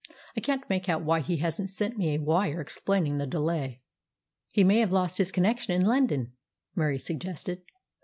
[0.35, 3.83] I can't make out why he hasn't sent me a 'wire' explaining the delay."
[4.51, 6.33] "He may have lost his connection in London,"
[6.75, 7.61] Murie suggested.